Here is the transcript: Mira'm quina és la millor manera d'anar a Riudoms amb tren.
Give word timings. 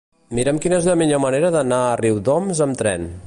Mira'm 0.37 0.61
quina 0.63 0.79
és 0.79 0.87
la 0.91 0.95
millor 1.01 1.21
manera 1.27 1.53
d'anar 1.57 1.81
a 1.91 1.95
Riudoms 2.03 2.63
amb 2.67 2.81
tren. 2.83 3.09